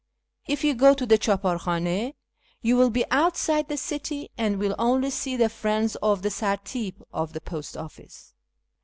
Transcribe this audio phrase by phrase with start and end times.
[0.47, 2.15] If you go to the clidpdr khdnS,
[2.63, 6.95] you will be outside the city, and will only see the friends of the sartip
[7.13, 8.33] of the post office.